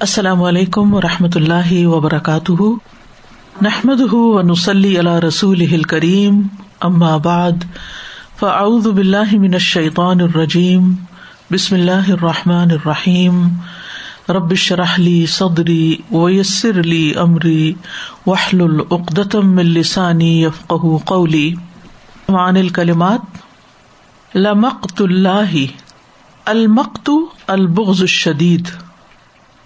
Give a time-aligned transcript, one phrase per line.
[0.00, 2.62] السلام علیکم و رحمۃ اللہ وبرکاتہ۔
[3.62, 6.42] نحمد و نسلی اللہ رسول کریم
[7.22, 7.64] بعد،
[8.38, 10.94] فاعوذ باللہ من الشیطان الرجیم،
[11.50, 13.48] بسم اللہ الرحمٰن الرحیم۔
[14.28, 17.72] ربش رحلی صدری ویسر علی عمری
[18.26, 20.74] وحل العقدم السانی یفق
[21.04, 21.54] قولی۔
[22.28, 23.20] مان الکلمات،
[24.36, 25.54] لمقت اللہ،
[26.44, 27.10] المقت
[27.46, 28.68] البغض الشدید۔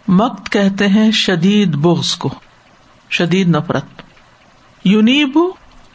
[0.09, 2.35] مکت کہتے ہیں شدید بغض کو،
[3.11, 3.85] شدید نفرت۔
[4.85, 5.39] یونیب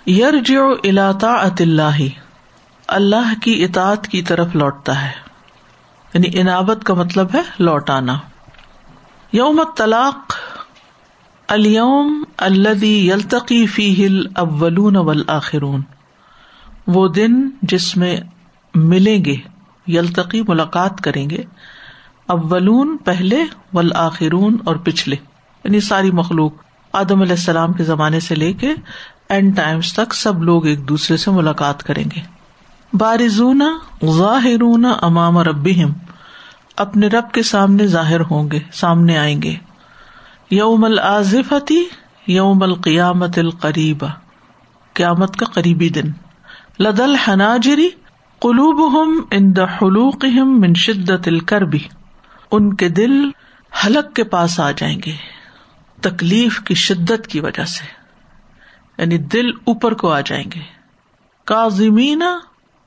[0.08, 1.98] یرج الاطا اللہ
[2.88, 5.12] اللہ کی اطاط کی طرف لوٹتا ہے۔
[6.14, 8.20] یعنی انعبت کا مطلب ہے لوٹانا۔
[9.34, 10.34] یوم طلاق
[11.48, 15.82] الوم الدی یلتقی فی ہل اولون والآخرون۔
[16.88, 18.18] وہ دن جس میں
[18.76, 19.36] ملیں گے،
[19.88, 21.44] یلتقی ملاقات کریں گے
[22.27, 25.16] اولون پہلے والآخرون اور پچھلے۔
[25.64, 26.54] یعنی ساری مخلوق
[26.94, 28.73] آدم علیہ السلام کے زمانے سے لے کے
[29.30, 32.22] اینڈ ٹائمس تک سب لوگ ایک دوسرے سے ملاقات کریں گے۔
[32.94, 33.61] بارزون
[34.06, 35.89] ظاہرون امام ربہم۔
[36.78, 39.55] اپنے رب کے سامنے ظاہر ہوں گے، سامنے آئیں گے۔
[40.52, 41.83] یوم العظفتی
[42.28, 44.08] یوم القیامت القریبا
[44.94, 46.11] قیامت کا قریبی دن۔
[46.80, 47.89] لدل حناجری
[48.39, 50.26] قلوب ہم ان حلوق
[50.59, 52.03] من شدت الکربی۔
[52.54, 53.14] ان کے دل
[53.86, 55.12] حلق کے پاس آ جائیں گے،
[56.02, 57.86] تکلیف کی شدت کی وجہ سے
[58.98, 60.60] یعنی دل اوپر کو آ جائیں گے۔
[61.45, 62.22] کازمین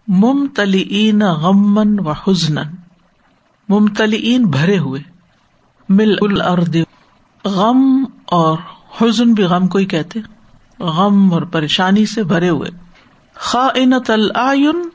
[0.08, 2.54] ممتلی غمن و حزن
[3.68, 5.00] ممتلی بھرے ہوئے۔
[5.88, 6.76] مل الارض،
[7.44, 8.58] غم اور
[9.00, 10.20] حزن بھی غم کو ہی کہتے
[10.78, 12.70] غم اور پریشانی سے بھرے ہوئے۔
[13.34, 14.88] خاطل العین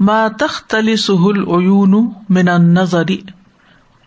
[0.00, 3.18] ما تختلی سہل اویون من النظری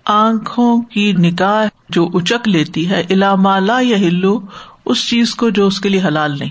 [0.06, 3.36] آنکھوں کی نکاح جو اچک لیتی ہے لا
[3.82, 4.40] یا ہلو
[4.86, 6.50] اس چیز کو جو اس کے لیے حلال نہیں۔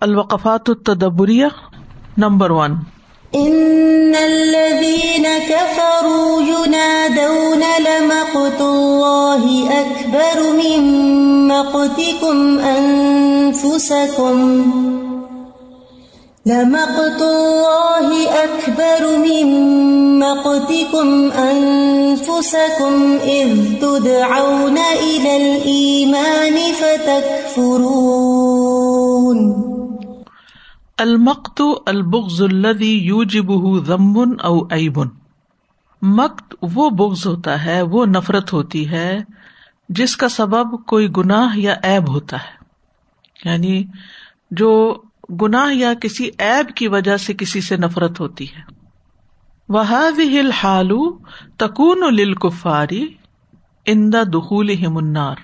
[0.00, 1.46] الوقفات التدبریہ،
[2.18, 2.74] نمبر ون۔
[6.82, 10.84] اکبر لمقت الله اكبر من
[11.48, 14.28] مقتكم انفسكم
[16.48, 18.08] لمقت الله
[18.44, 19.46] أكبر من
[20.18, 27.78] مقتكم أنفسكم إذ تدعون إلى الإيمان فتكفرون.
[31.00, 34.98] المقت البغض الذي يوجبه ذنب أو عيب
[36.02, 39.20] مقت وہ بغض ہوتا ہے، وہ نفرت ہوتی ہے
[39.88, 42.58] جس کا سبب کوئی گناہ یا عیب ہوتا ہے.
[43.44, 43.84] یعنی
[44.50, 44.96] جو
[45.42, 48.60] گناہ یا کسی ایب کی وجہ سے کسی سے نفرت ہوتی ہے۔
[49.68, 49.82] وہ
[50.62, 50.90] حال
[51.56, 53.06] تکون للکفاری
[53.86, 55.36] اندا دخول منار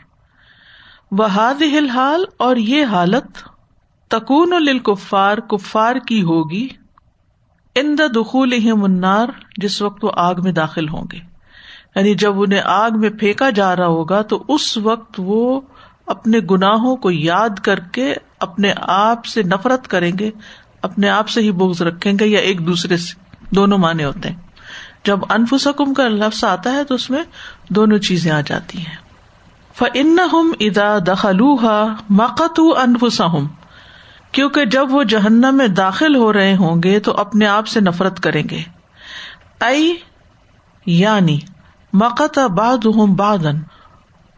[1.11, 3.25] وہ ہل حال اور یہ حالت
[4.09, 6.69] تکون للکفار کفار کی ہوگی۔
[7.75, 11.19] اندا دخول منار جس وقت وہ آگ میں داخل ہوں گے۔
[11.97, 15.61] یعنی جب انہیں آگ میں پھینکا جا رہا ہوگا تو اس وقت وہ
[16.06, 18.15] اپنے گناہوں کو یاد کر کے
[18.47, 20.31] اپنے آپ سے نفرت کریں گے،
[20.82, 23.15] اپنے آپ سے ہی بوگز رکھیں گے یا ایک دوسرے سے،
[23.50, 24.37] دونوں معنی ہوتے ہیں۔
[25.05, 27.22] جب انفسکم کا لفظ آتا ہے تو اس میں
[27.69, 28.97] دونوں چیزیں آ جاتی ہیں۔
[29.75, 33.49] فن ہم ادا دخلوہا مقت انفسا ہوں
[34.32, 38.21] کیونکہ جب وہ جہنم میں داخل ہو رہے ہوں گے تو اپنے آپ سے نفرت
[38.21, 38.62] کریں گے۔
[39.61, 39.94] ائی
[40.87, 41.38] یعنی
[41.93, 43.59] مقت باد ہوں بادن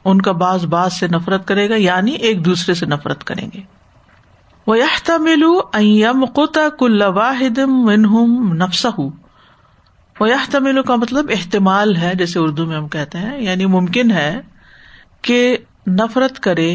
[0.04, 3.75] ان کا باز باز سے نفرت کرے گا یعنی ایک دوسرے سے نفرت کریں گے۔
[4.66, 4.76] وہ
[5.20, 7.58] ملو یم کوتا کل واحد
[8.56, 8.84] نفس
[10.16, 14.40] وہ ملو کا مطلب احتمال ہے، جیسے اردو میں ہم کہتے ہیں یعنی ممکن ہے
[15.22, 15.56] کہ
[15.88, 16.70] نفرت کرے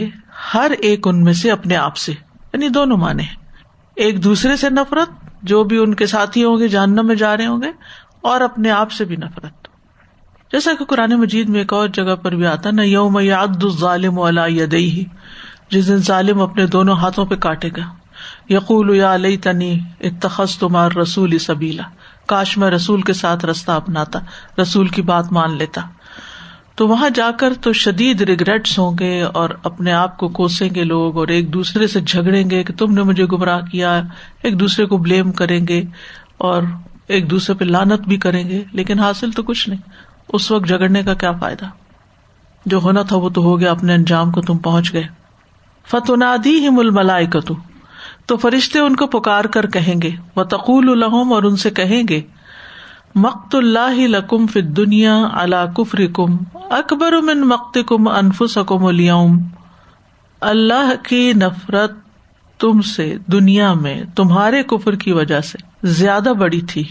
[0.53, 3.23] ہر ایک ان میں سے اپنے آپ سے یعنی دونوں مانے
[3.97, 5.09] ایک دوسرے سے نفرت،
[5.43, 7.71] جو بھی ان کے ساتھی ہوں گے جاننا میں جا رہے ہوں گے،
[8.21, 9.67] اور اپنے آپ سے بھی نفرت۔
[10.51, 14.19] جیسا کہ قرآن مجید میں ایک اور جگہ پر بھی آتا نا یوم یاد ظالم
[14.49, 15.03] یدئی
[15.71, 17.83] جس دن ظالم اپنے دونوں ہاتھوں پہ کاٹے گا۔
[18.49, 21.83] یقول یا علیہ تنی اتخذ تمہار رسول سبیلا۔
[22.25, 24.19] کاش میں رسول کے ساتھ رستہ اپناتا،
[24.61, 25.81] رسول کی بات مان لیتا۔
[26.75, 30.83] تو وہاں جا کر تو شدید ریگریٹس ہوں گے اور اپنے آپ کو کوسیں گے
[30.83, 34.01] لوگ اور ایک دوسرے سے جھگڑیں گے کہ تم نے مجھے گمراہ کیا،
[34.43, 35.83] ایک دوسرے کو بلیم کریں گے
[36.37, 36.63] اور
[37.07, 39.89] ایک دوسرے پہ لانت بھی کریں گے، لیکن حاصل تو کچھ نہیں۔
[40.33, 41.65] اس وقت جگڑنے کا کیا فائدہ؟
[42.65, 45.20] جو ہونا تھا وہ تو ہو گیا، اپنے انجام کو تم پہنچ گئے۔
[45.85, 47.25] فتنادی ہی مل ملائے
[48.25, 52.03] تو فرشتے ان کو پکار کر کہیں گے وہ تقول الحم اور ان سے کہیں
[52.09, 52.21] گے،
[53.15, 56.37] مقت اللہ لکم فی دنیا اللہ کفر کم
[56.69, 59.37] اکبر من مقت کم انفسکم اليوم۔
[60.41, 61.91] اللہ کی نفرت
[62.59, 66.83] تم سے دنیا میں تمہارے کفر کی وجہ سے زیادہ بڑی تھی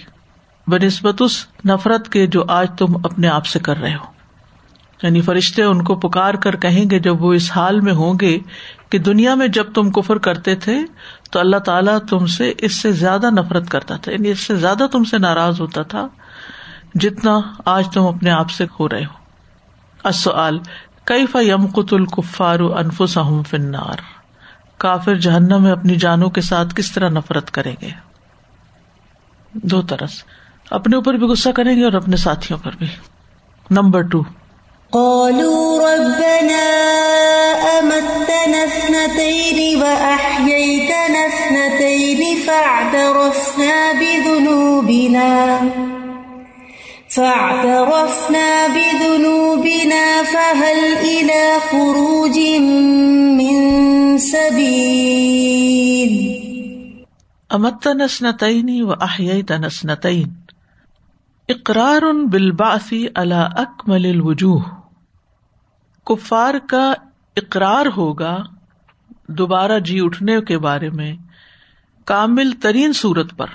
[0.67, 4.20] بہ نسبت اس نفرت کے جو آج تم اپنے آپ سے کر رہے ہو۔
[5.03, 8.39] یعنی فرشتے ان کو پکار کر کہیں گے جب وہ اس حال میں ہوں گے
[8.91, 10.79] کہ دنیا میں جب تم کفر کرتے تھے
[11.31, 14.87] تو اللہ تعالیٰ تم سے اس سے زیادہ نفرت کرتا تھا یعنی اس سے زیادہ
[14.93, 16.09] تم سے ناراض ہوتا تھا
[16.95, 19.21] جتنا آج تم اپنے آپ سے ہو رہے ہو۔
[21.05, 23.19] کئی یم قط القفار انفس
[23.49, 23.99] فنار
[24.77, 27.91] کافر جہنم میں اپنی جانوں کے ساتھ کس طرح نفرت کریں گے؟
[29.53, 30.07] دو طرح
[30.71, 32.87] اپنے اوپر بھی غصہ کریں گے اور اپنے ساتھیوں پر بھی۔
[33.71, 34.23] نمبر ٹو
[34.93, 36.65] قالوا ربنا
[37.79, 45.61] أمتنا اثنتين وأحييتنا اثنتين فاعترفنا بذنوبنا
[47.09, 52.39] فاعترفنا بذنوبنا فهل إلى خروج
[53.39, 56.13] من سبيل
[57.55, 60.31] أمتنا اثنتين وأحييتنا اثنتين.
[61.51, 64.80] اقرار بالبعث على أكمل الوجوه.
[66.07, 66.93] کفار کا
[67.37, 68.43] اقرار ہوگا
[69.29, 71.13] دوبارہ جی اٹھنے کے بارے میں
[72.05, 73.47] کامل ترین صورت پر۔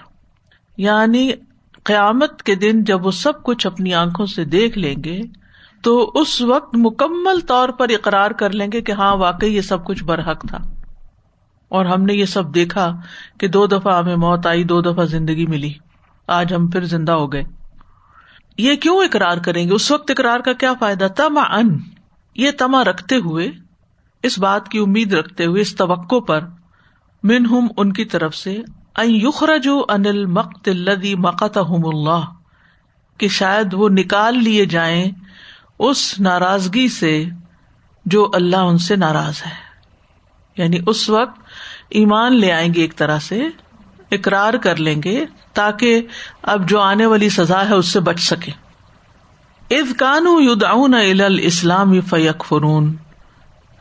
[0.77, 1.31] یعنی
[1.83, 5.21] قیامت کے دن جب وہ سب کچھ اپنی آنکھوں سے دیکھ لیں گے،
[5.81, 9.85] تو اس وقت مکمل طور پر اقرار کر لیں گے کہ ہاں واقعی یہ سب
[9.85, 10.57] کچھ برحق تھا۔
[11.69, 12.95] اور ہم نے یہ سب دیکھا
[13.39, 15.73] کہ دو دفعہ ہمیں موت آئی، دو دفعہ زندگی ملی۔
[16.27, 17.43] آج ہم پھر زندہ ہو گئے۔
[18.57, 21.77] یہ کیوں اقرار کریں گے؟ اس وقت اقرار کا کیا فائدہ؟ تما ان
[22.35, 23.51] یہ تما رکھتے ہوئے،
[24.23, 26.39] اس بات کی امید رکھتے ہوئے اس توقع پر
[27.23, 28.61] من ہم ان کی طرف سے
[29.63, 32.25] جو انل مقت الدی مقت اللہ
[33.17, 35.11] کہ شاید وہ نکال لیے جائیں
[35.79, 37.25] اس ناراضگی سے
[38.05, 39.51] جو اللہ ان سے ناراض ہے۔
[40.57, 41.39] یعنی اس وقت
[41.89, 43.43] ایمان لے آئیں گے ایک طرح سے،
[44.11, 46.07] اقرار کر لیں گے تاکہ
[46.41, 48.64] اب جو آنے والی سزا ہے اس سے بچ سکے۔
[49.71, 50.93] از کانو یدعون
[51.41, 52.95] اسلام فیق فرون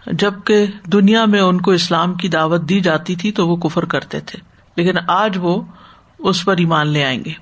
[0.07, 4.21] جبکہ دنیا میں ان کو اسلام کی دعوت دی جاتی تھی تو وہ کفر کرتے
[4.21, 4.39] تھے،
[4.77, 5.61] لیکن آج وہ
[6.19, 7.33] اس پر ایمان لے آئیں گے۔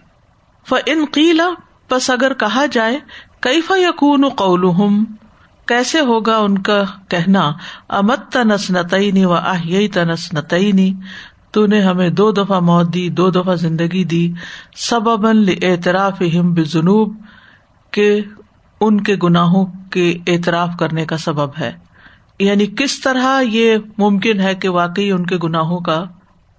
[0.67, 1.49] ف ان قیلا
[1.91, 2.99] بس اگر کہا جائے
[3.41, 4.65] کئی یقون قول
[5.69, 7.53] کیسے ہوگا ان کا کہنا؟
[7.89, 10.93] امت تنس نتعینی و آہ تنس نتعینی
[11.51, 14.33] تو نے ہمیں دو دفعہ موت دی، دو دفعہ زندگی دی
[14.77, 17.15] سب اعتراف ہم بنوب
[17.93, 18.21] کہ
[18.81, 21.73] ان کے گناہوں کے اعتراف کرنے کا سبب ہے۔
[22.39, 26.05] یعنی کس طرح یہ ممکن ہے کہ واقعی ان کے گناہوں کا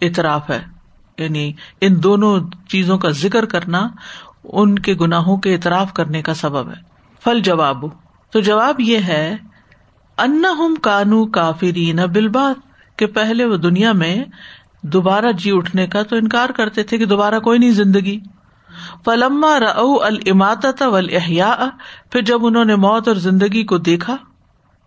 [0.02, 0.60] اعتراف ہے؟
[1.18, 2.40] یعنی ان دونوں
[2.70, 3.88] چیزوں کا ذکر کرنا
[4.44, 6.82] ان کے گناہوں کے اعتراف کرنے کا سبب ہے۔
[7.24, 7.86] فل جواب،
[8.32, 9.36] تو جواب یہ ہے
[10.18, 12.56] ان ہم کانو کافری نہ بلبات
[12.98, 14.24] کہ پہلے وہ دنیا میں
[14.84, 18.20] دوبارہ جی اٹھنے کا تو انکار کرتے تھے کہ دوبارہ کوئی نہیں زندگی۔
[19.06, 19.60] فلما
[20.02, 21.56] الماطت احیا
[22.12, 24.18] پھر جب انہوں نے موت اور زندگی کو دیکھا،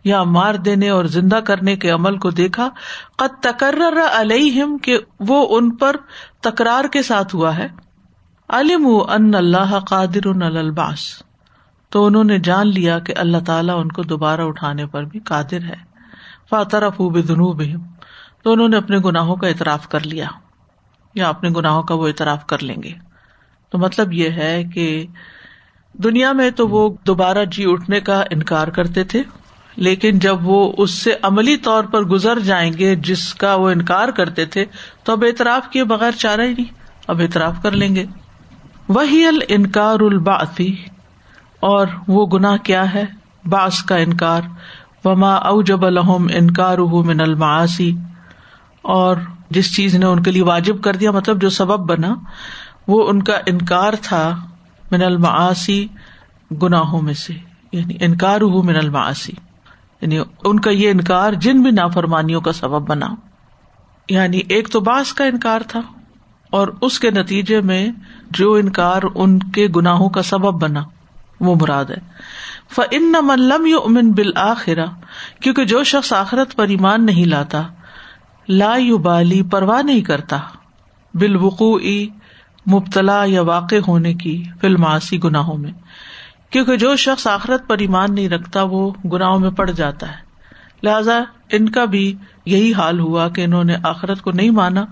[0.04, 2.68] یا مار دینے اور زندہ کرنے کے عمل کو دیکھا،
[3.16, 5.96] قد تقرر علیہم کہ وہ ان پر
[6.40, 7.68] تکرار کے ساتھ ہوا ہے۔
[8.48, 11.22] علم ان اللہ قادر الباس
[11.90, 15.64] تو انہوں نے جان لیا کہ اللہ تعالیٰ ان کو دوبارہ اٹھانے پر بھی قادر
[15.64, 15.96] ہے۔
[16.50, 17.62] فاترف بنوب
[18.42, 20.26] تو انہوں نے اپنے گناہوں کا اعتراف کر لیا۔
[21.14, 22.92] یا اپنے گناہوں کا وہ اعتراف کر لیں گے۔
[23.76, 25.06] تو مطلب یہ ہے کہ
[25.92, 29.22] دنیا میں تو وہ دوبارہ جی اٹھنے کا انکار کرتے تھے،
[29.76, 34.08] لیکن جب وہ اس سے عملی طور پر گزر جائیں گے، جس کا وہ انکار
[34.08, 34.64] کرتے تھے،
[35.04, 36.74] تو اب اعتراف کیے بغیر چارہ ہی نہیں،
[37.06, 38.04] اب اعتراف کر لیں گے۔
[38.88, 40.76] وہی ال انکار الباسی
[41.60, 43.04] اور وہ گناہ کیا ہے؟
[43.44, 44.42] باس کا انکار۔
[45.04, 47.96] وما او جب الحم انکار من الماسی
[48.82, 49.16] اور
[49.50, 52.14] جس چیز نے ان کے لیے واجب کر دیا مطلب جو سبب بنا
[52.88, 54.40] وہ ان کا انکار تھا
[54.92, 55.88] من المعاسی
[56.62, 57.32] گناہوں میں سے
[57.72, 59.32] یعنی انکار ہو من المعاسی
[60.00, 63.06] یعنی ان کا یہ انکار جن بھی نافرمانیوں کا سبب بنا۔
[64.08, 65.80] یعنی ایک تو باس کا انکار تھا
[66.50, 67.88] اور اس کے نتیجے میں
[68.30, 70.82] جو انکار ان کے گناہوں کا سبب بنا،
[71.40, 71.96] وہ مراد ہے۔
[72.70, 74.84] ف ان ملم یو امن بالآخرا
[75.40, 77.62] کیونکہ جو شخص آخرت پر ایمان نہیں لاتا،
[78.48, 80.38] لا یو بالی پرواہ نہیں کرتا۔
[81.14, 81.78] بالوقوع
[82.72, 85.72] مبتلا یا واقع ہونے کی فلماسی گناہوں میں۔
[86.50, 90.26] کیونکہ جو شخص آخرت پر ایمان نہیں رکھتا، وہ گناہوں میں پڑ جاتا ہے۔
[90.82, 91.20] لہذا
[91.52, 92.14] ان کا بھی
[92.46, 94.84] یہی حال ہوا کہ انہوں نے آخرت کو نہیں مانا،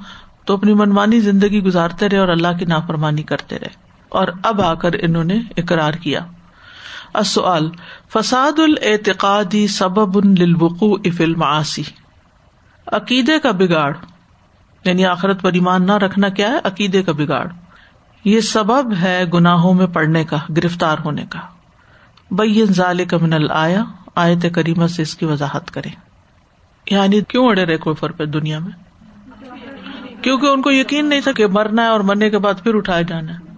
[0.44, 4.74] تو اپنی منمانی زندگی گزارتے رہے اور اللہ کی نافرمانی کرتے رہے۔ اور اب آ
[4.74, 6.20] کر انہوں نے اقرار کیا۔
[7.14, 7.70] السؤال،
[8.12, 11.82] فساد الاعتقادی سبب للوقوع فی المعاصی۔
[12.86, 13.96] عقیدے کا بگاڑ
[14.84, 17.46] یعنی آخرت پر ایمان نہ رکھنا کیا ہے؟ عقیدے کا بگاڑ۔
[18.24, 21.38] یہ سبب ہے گناہوں میں پڑنے کا، گرفتار ہونے کا۔
[22.30, 25.88] بین ذالک من الایا آیت کریمہ سے اس کی وضاحت کرے
[26.90, 28.84] یعنی کیوں اڑے رہے کوفر پہ دنیا میں؟
[30.22, 33.02] کیونکہ ان کو یقین نہیں تھا کہ مرنا ہے اور مرنے کے بعد پھر اٹھایا
[33.02, 33.54] جانا ہے۔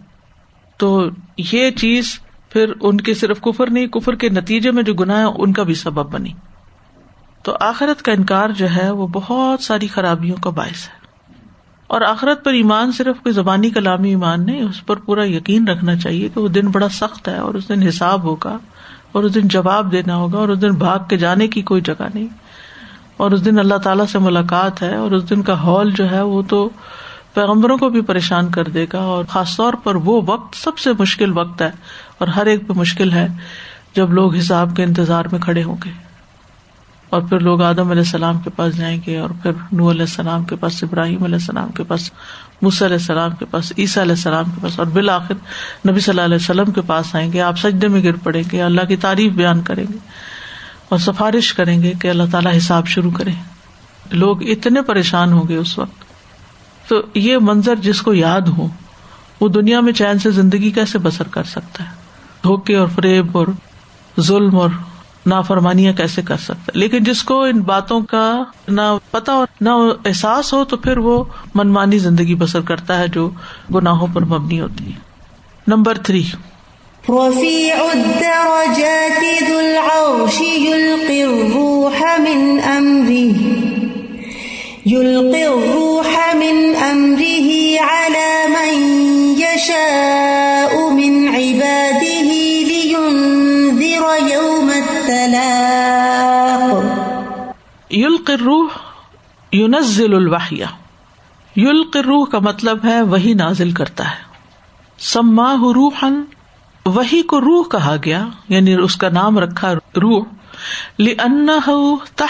[0.77, 5.19] تو یہ چیز پھر ان کے صرف کفر نہیں، کفر کے نتیجے میں جو گنا
[5.19, 6.33] ہے ان کا بھی سبب بنی۔
[7.43, 11.06] تو آخرت کا انکار جو ہے، وہ بہت ساری خرابیوں کا باعث ہے۔
[11.87, 15.97] اور آخرت پر ایمان صرف کوئی زبانی کلامی ایمان نہیں، اس پر پورا یقین رکھنا
[15.97, 18.59] چاہیے کہ وہ دن بڑا سخت ہے اور اس دن حساب ہوگا
[19.13, 22.05] اور اس دن جواب دینا ہوگا اور اس دن بھاگ کے جانے کی کوئی جگہ
[22.15, 22.27] نہیں۔
[23.17, 26.23] اور اس دن اللہ تعالیٰ سے ملاقات ہے اور اس دن کا ہال جو ہے
[26.23, 26.69] وہ تو
[27.35, 30.91] پیغمبروں کو بھی پریشان کر دے گا اور خاص طور پر وہ وقت سب سے
[30.99, 31.71] مشکل وقت ہے
[32.19, 33.29] اور ہر ایک پہ مشکل ہے
[33.97, 36.06] جب لوگ حساب کے انتظار میں کھڑے ہوں گے۔
[37.11, 40.45] اور پھر لوگ آدم علیہ السلام کے پاس جائیں گے اور پھر نو علیہ السلام
[40.45, 42.11] کے پاس، ابراہیم علیہ السلام کے پاس
[42.63, 45.35] مس علیہ السلام کے پاس، عیسیٰ علیہ السلام کے پاس اور بالآخر
[45.89, 48.63] نبی صلی اللہ علیہ وسلم کے پاس آئیں گے، آپ سجدے میں گر پڑیں گے،
[48.63, 49.99] اللہ کی تعریف بیان کریں گے
[50.89, 53.31] اور سفارش کریں گے کہ اللہ تعالیٰ حساب شروع کرے۔
[54.11, 56.05] لوگ اتنے پریشان ہوں گے اس وقت۔
[56.89, 58.69] تو یہ منظر جس کو یاد ہو،
[59.41, 61.91] وہ دنیا میں چین سے زندگی کیسے بسر کر سکتا ہے؟
[62.43, 63.47] دھوکے اور فریب اور
[64.21, 64.71] ظلم اور
[65.27, 68.81] نافرمانیاں کیسے کر سکتا ہے؟ لیکن جس کو ان باتوں کا نہ
[69.11, 69.71] پتا اور نہ
[70.05, 73.31] احساس ہو تو پھر وہ منمانی زندگی بسر کرتا ہے جو
[73.75, 74.99] گناہوں پر مبنی ہوتی ہے۔
[75.67, 76.23] Number three.
[77.09, 83.43] رفيع الدرجات ذو العرش يلقي الروح من أمره
[84.87, 88.83] يلقي الروح من أمره على من
[89.39, 90.46] يشاء
[97.91, 98.73] يلقي الروح
[99.53, 100.63] ينزل الوحي
[101.57, 104.25] يلقي الروح کا مطلب ہے وہی نازل کرتا ہے.
[104.99, 106.09] سماہ روحا
[106.87, 110.25] وہی کو روح کہا گیا یعنی اس کا نام رکھا روح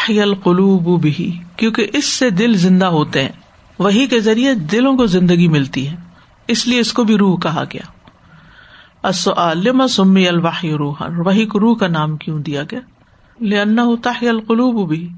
[0.08, 3.32] القلوب بھی کیونکہ اس سے دل زندہ ہوتے ہیں
[3.78, 5.96] وہی کے ذریعے دلوں کو زندگی ملتی ہے،
[6.48, 7.86] اس لیے اس کو بھی روح کہا گیا۔
[9.88, 12.80] سمی الواحی روح وہی کو روح کا نام کیوں دیا گیا؟
[13.40, 15.08] لنا تاہی القلوب بھی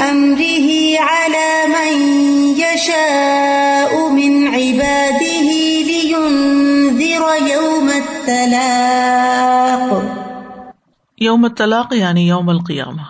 [1.01, 2.03] على من
[2.57, 5.51] يشاء من عباده
[5.87, 10.03] لينذر يوم التلاق.
[11.49, 13.03] طلاق یعنی یوم القیامہ.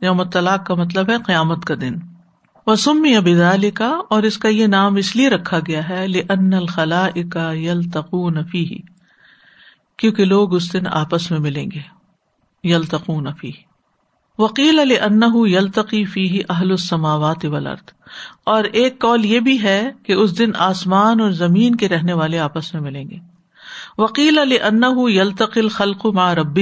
[0.00, 2.13] یوم طلاق کا مطلب ہے قیامت کا دن.
[2.66, 7.08] وسمی ابدال کا اور اس کا یہ نام اس لیے رکھا گیا ہے لن الخلا
[7.32, 8.78] کا یل تقوی
[9.96, 11.80] کیونکہ لوگ اس دن آپس میں ملیں گے
[12.64, 13.50] یل تقون فی
[14.38, 17.90] وکیل علی ان یلتقی فی اہل السماوات ولرد
[18.44, 22.38] اور ایک کال یہ بھی ہے کہ اس دن آسمان اور زمین کے رہنے والے
[22.38, 23.18] آپس میں ملیں گے۔
[23.98, 26.58] وکیل علی ان یلتقل خلق ما رب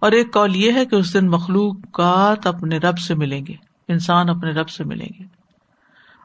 [0.00, 4.30] اور ایک کال یہ ہے کہ اس دن مخلوقات اپنے رب سے ملیں گے۔ انسان
[4.30, 5.24] اپنے رب سے ملیں گے۔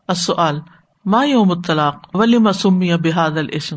[0.08, 0.60] السؤال
[1.06, 3.76] ما یوم الطلاق؟ ولی مسمی بحاد الاسم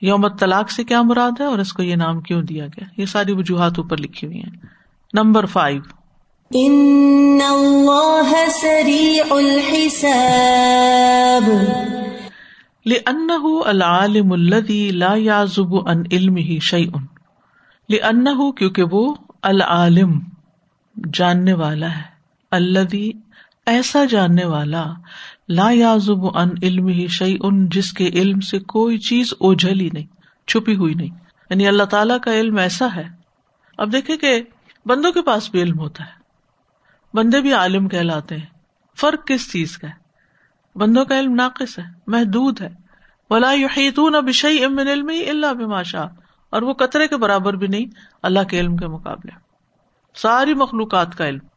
[0.00, 3.06] یوم طلاق سے کیا مراد ہے اور اس کو یہ نام کیوں دیا گیا؟ یہ
[3.06, 4.66] ساری وجوہات اوپر لکھی ہوئی ہیں۔
[5.14, 5.82] Number five.
[6.50, 11.50] ان اللہ سریع الحساب۔
[12.86, 16.90] لأنه العالم الذي لا يعزب عن علمه شيء۔
[17.88, 20.20] لأنه کیونکہ وہ العالم
[21.12, 22.11] جاننے والا ہے۔
[22.52, 23.10] الذي
[23.66, 24.84] ایسا جاننے والا
[25.48, 30.06] لا يعزب عن علمه شيء جس کے علم سے کوئی چیز اوجھل ہی نہیں،
[30.46, 31.10] چھپی ہوئی نہیں۔
[31.50, 33.08] یعنی اللہ تعالی کا علم ایسا ہے۔
[33.78, 34.42] اب دیکھیں کہ
[34.86, 36.22] بندوں کے پاس بھی علم ہوتا ہے۔
[37.14, 38.46] بندے بھی عالم کہلاتے ہیں۔
[39.00, 39.94] فرق کس چیز کا ہے؟
[40.78, 42.68] بندوں کا علم ناقص ہے، محدود ہے۔
[43.30, 46.08] ولا یحیطون بشیء من علمه الا بما شاء۔
[46.50, 47.86] اور وہ قطرے کے برابر بھی نہیں،
[48.22, 49.30] اللہ کے علم کے مقابلے۔
[50.14, 51.51] ساری مخلوقات کا علم۔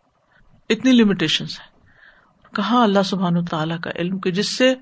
[0.70, 1.76] اتنی لمیٹیشن ہے
[2.56, 4.74] کہاں اللہ سبحان تعالیٰ کا علم کہ جس سے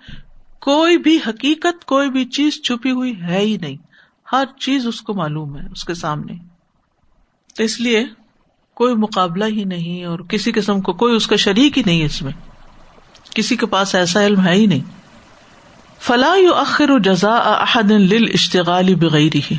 [0.59, 3.77] کوئی بھی حقیقت، کوئی بھی چیز چھپی ہوئی ہے ہی نہیں۔
[4.31, 6.33] ہر چیز اس کو معلوم ہے، اس کے سامنے۔
[7.55, 8.05] تو اس لیے
[8.73, 12.21] کوئی مقابلہ ہی نہیں اور کسی قسم کو کوئی اس کا شریک ہی نہیں اس
[12.21, 12.31] میں۔
[13.35, 14.91] کسی کے پاس ایسا علم ہے ہی نہیں۔
[15.99, 17.91] فلاح یو اخر و جزا احد
[18.33, 19.55] اشتغالی بغیر ہی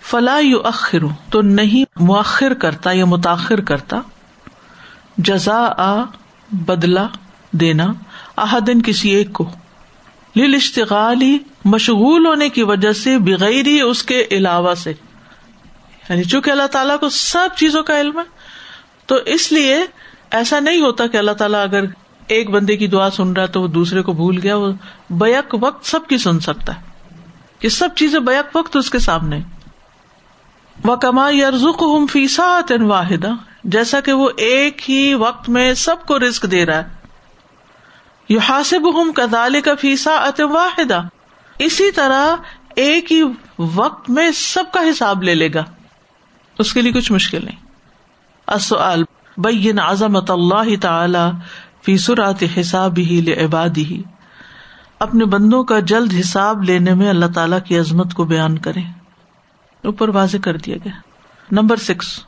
[0.00, 0.98] فلا یو اخر
[1.30, 4.00] تو نہیں مؤخر کرتا یا متاخر کرتا۔
[5.18, 6.04] جزا آ
[6.52, 7.06] بدلا
[7.52, 7.86] دینا
[8.36, 9.50] احدن کسی ایک کو۔
[10.34, 14.92] لیل اشتغالی مشغول ہونے کی وجہ سے بغیر ہی اس کے علاوہ سے۔
[16.08, 18.24] یعنی چونکہ اللہ تعالیٰ کو سب چیزوں کا علم ہے،
[19.06, 19.78] تو اس لیے
[20.30, 21.84] ایسا نہیں ہوتا کہ اللہ تعالیٰ اگر
[22.26, 24.72] ایک بندے کی دعا سن رہا تو وہ دوسرے کو بھول گیا، وہ
[25.10, 26.80] بیک وقت سب کی سن سکتا ہے۔
[27.58, 29.40] کہ سب چیزیں بیک وقت اس کے سامنے۔
[30.84, 33.30] وہ کما یارزک ہم فیسا واحدہ
[33.64, 36.84] جیسا کہ وہ ایک ہی وقت میں سب کو رسک دے رہا ہے۔
[38.28, 41.02] یو حاصب ہم کدال کا فیسا واحدہ۔
[41.58, 42.36] اسی طرح
[42.76, 43.22] ایک ہی
[43.58, 45.64] وقت میں سب کا حساب لے لے گا۔
[46.58, 47.56] اس کے لیے کچھ مشکل نہیں۔
[49.36, 51.30] بین عظمت اللہ تعالی
[51.82, 54.02] فیسرات حساب ہی عبادی ہی
[54.98, 58.80] اپنے بندوں کا جلد حساب لینے میں اللہ تعالی کی عظمت کو بیان کرے
[59.84, 60.92] اوپر واضح کر دیا گیا۔
[61.52, 62.24] Number six.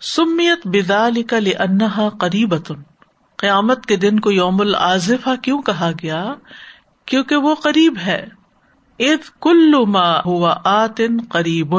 [0.00, 2.72] سمیت بدال کا لنحا قریبت
[3.36, 6.34] قیامت کے دن کو یوم العظفہ کیوں کہا گیا؟
[7.06, 8.26] کیونکہ وہ قریب ہے۔
[8.98, 11.74] اد کل ما ہوا آتن قریب۔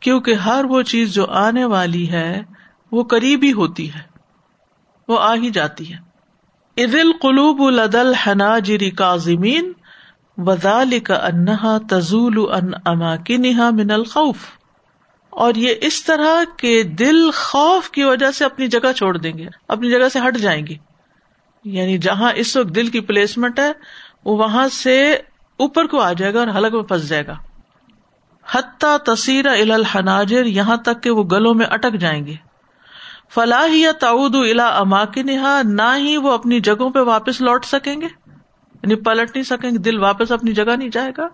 [0.00, 2.42] کیونکہ ہر وہ چیز جو آنے والی ہے،
[2.92, 4.00] وہ قریب ہی ہوتی ہے۔
[5.08, 6.09] وہ آ ہی جاتی ہے۔
[6.80, 9.72] عید القلوب الدل حنا جری کا زمین
[10.36, 14.36] وزال کا انہا تزول ان اماکنہ من الخوف۔
[15.30, 19.46] اور یہ اس طرح کے دل خوف کی وجہ سے اپنی جگہ چھوڑ دیں گے،
[19.68, 20.74] اپنی جگہ سے ہٹ جائیں گے۔
[21.64, 23.72] یعنی جہاں اس وقت دل کی پلیسمنٹ ہے،
[24.24, 25.14] وہ وہاں سے
[25.56, 27.36] اوپر کو آ جائے گا اور حلق میں پھنس جائے گا۔
[28.50, 32.49] حتیٰ تصیر الحناجر، یہاں تک کہ وہ گلوں میں اٹک جائیں گے۔
[33.34, 35.28] فلاح یا تعود الا اماکن
[35.64, 38.06] نہ ہی وہ اپنی جگہوں پہ واپس لوٹ سکیں گے۔
[38.74, 41.28] یعنی پلٹ نہیں سکیں گے، دل واپس اپنی جگہ نہیں جائے گا۔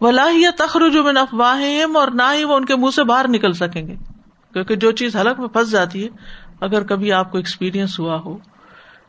[0.00, 1.62] ولاحیہ تخرج من افواہ
[1.94, 3.96] اور نہ ہی وہ ان کے منہ سے باہر نکل سکیں گے۔
[4.52, 6.08] کیونکہ جو چیز حلق میں پھنس جاتی ہے،
[6.60, 8.38] اگر کبھی آپ کو ایکسپیرئنس ہوا ہو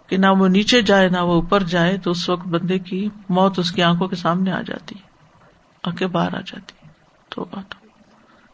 [0.07, 3.59] کہ نہ وہ نیچے جائے، نہ وہ اوپر جائے، تو اس وقت بندے کی موت
[3.59, 5.09] اس کی آنکھوں کے سامنے آ جاتی ہے،
[5.83, 6.87] آنکھیں باہر آ جاتی
[7.29, 7.78] تو بات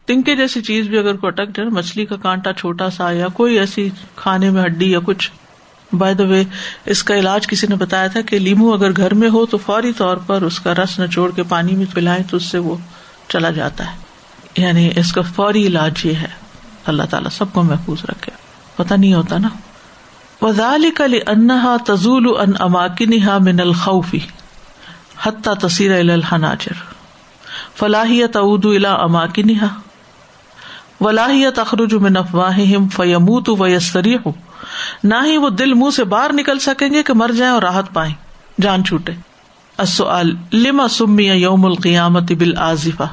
[0.06, 3.58] تنکے جیسی چیز بھی اگر کو اٹک جائے مچھلی کا کانٹا چھوٹا سا یا کوئی
[3.58, 5.30] ایسی کھانے میں ہڈی یا کچھ۔
[5.92, 6.44] بائی دا وے
[6.86, 9.92] اس کا علاج کسی نے بتایا تھا کہ لیمو اگر گھر میں ہو تو فوری
[9.92, 12.76] طور پر اس کا رس نچوڑ کے پانی میں پلائے تو اس سے وہ
[13.28, 13.96] چلا جاتا ہے۔
[14.56, 16.26] یعنی اس کا فوری علاج یہ ہے۔
[16.86, 18.32] اللہ تعالیٰ سب کو محفوظ رکھے۔
[18.76, 19.48] پتا نہیں ہوتا نا۔
[20.42, 24.20] وزال کل انہا تزول ان اماکن من الخوفی
[25.22, 26.72] حتہ تصیر الحناجر۔
[27.78, 29.56] فلاحیت اعود الا اماکن
[31.00, 32.58] ولاحیت اخرج من افواہ
[32.92, 34.16] فیموت و یسری
[35.04, 37.92] نہ ہی وہ دل منہ سے باہر نکل سکیں گے کہ مر جائیں اور راحت
[37.92, 38.14] پائیں۔
[38.60, 39.12] جان چھوٹے۔
[40.52, 43.04] لما سمی یوم القیامت بال آزفا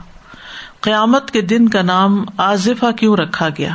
[0.81, 3.73] قیامت کے دن کا نام آزفا کیوں رکھا گیا؟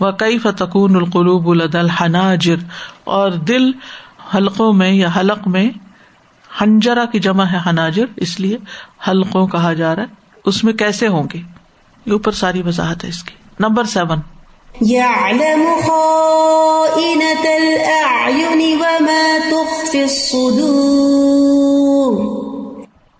[0.00, 1.86] وہ کئی فتقون القلوب الدل
[3.04, 3.70] اور دل
[4.34, 5.70] حلقوں میں یا حلق میں
[6.60, 8.58] ہنجرا کی جمع ہے حناجر، اس لیے
[9.08, 10.08] حلقوں کہا جا رہا ہے۔
[10.44, 11.53] اس میں کیسے ہوں گے؟
[12.06, 14.18] یہ اوپر ساری وضاحت ہے اس کی۔ Number seven.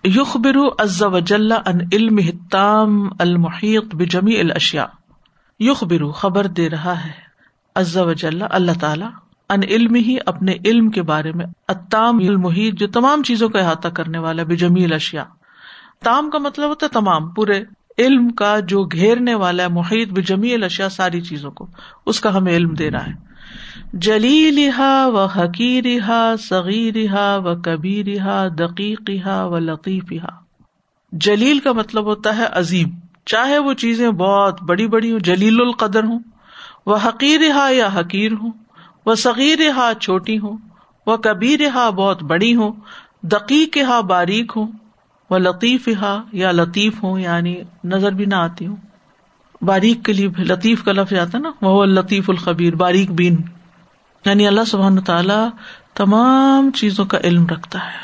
[0.03, 4.85] یخبر عز وجل ان علم التام المحیط بجمی الاشیاء۔
[5.59, 7.11] یخبر خبر دے رہا ہے
[7.75, 9.05] عز وجل اللہ تعالی
[9.49, 13.87] ان علم ہی اپنے علم کے بارے میں۔ التام المحیط جو تمام چیزوں کا احاطہ
[13.87, 15.23] کرنے والا بجمی الاشیاء۔
[16.03, 17.63] تام کا مطلب ہوتا ہے تمام پورے
[17.97, 21.67] علم کا جو گھیرنے والا ہے، محیط بجمی الشیا ساری چیزوں کو،
[22.05, 23.13] اس کا ہمیں علم دے رہا ہے۔
[23.93, 24.69] جلیل
[25.05, 25.85] و حقیر
[26.39, 26.97] صغیر
[27.45, 28.05] و کبیر
[28.49, 30.13] دقیق و لطیف
[31.11, 32.89] جلیل کا مطلب ہوتا ہے عظیم۔
[33.25, 36.19] چاہے وہ چیزیں بہت بڑی بڑی ہوں، جلیل القدر ہوں،
[36.85, 38.51] وہ حقیر یا حقیر ہوں،
[39.05, 40.57] وہ صغیر ہا چھوٹی ہوں،
[41.05, 42.71] وہ کبیر ہا بہت بڑی ہوں
[43.21, 44.67] دقیق ہا باریک ہوں
[45.29, 48.75] وہ لطیف ہا یا لطیف ہوں یعنی نظر بھی نہ آتی ہوں۔
[49.61, 53.35] باریک کے لیے لطیف کا لفظ آتا نا، وہ لطیف الخبیر، باریک بین۔
[54.25, 55.49] یعنی اللہ سبحان تعالیٰ
[55.93, 57.97] تمام چیزوں کا علم رکھتا ہے۔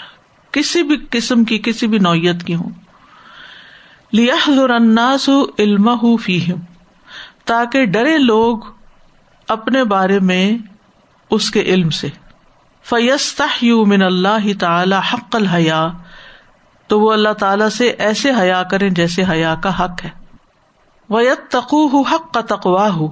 [0.51, 2.69] کسی بھی قسم کی، کسی بھی نوعیت کی ہوں۔
[4.13, 5.29] لناس
[5.59, 6.55] علم فیم
[7.45, 8.57] تاکہ ڈرے لوگ
[9.47, 10.57] اپنے بارے میں
[11.29, 12.07] اس کے علم سے۔
[12.83, 15.87] فیستا من اللہ تعالی حق الحیا
[16.91, 20.09] تو وہ اللہ تعالیٰ سے ایسے حیا کرے جیسے حیا کا حق ہے۔
[21.09, 23.07] ویت تقو حق کا تقوا ہو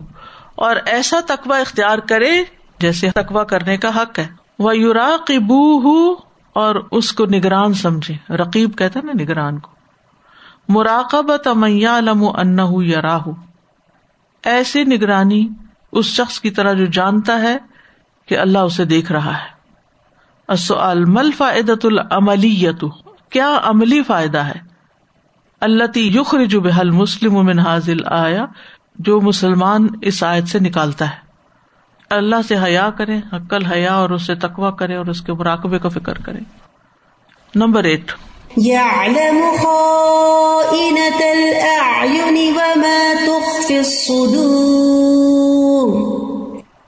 [0.56, 2.44] اور ایسا تقوی اختیار کرے
[2.80, 4.28] جیسے تقوی کرنے کا حق ہے۔
[4.60, 6.16] وہ یورا بو
[6.54, 9.72] اور اس کو نگران سمجھے رقیب کہتا نا نگران کو۔
[10.70, 13.28] مراقب تمیا لم ان یا راہ
[14.44, 15.50] ایسی نگرانی
[15.92, 17.58] اس شخص کی طرح جو جانتا ہے
[18.26, 19.60] کہ اللہ اسے دیکھ رہا ہے۔
[20.70, 22.86] العملیت
[23.30, 24.60] کیا عملی فائدہ ہے؟
[25.62, 28.46] اللہ یخرج بحل مسلم من حاضل آیا
[29.00, 31.30] جو مسلمان اس آیت سے نکالتا ہے۔
[32.10, 35.80] اللہ سے حیا کرے عقل حیا اور اس سے تقوا کرے اور اس کے مراقبے
[35.80, 36.40] کا فکر کرے
[37.56, 38.12] نمبر ایٹ